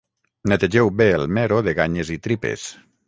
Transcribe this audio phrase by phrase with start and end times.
[0.53, 2.65] Netegeu bé el mero de ganyes i tripes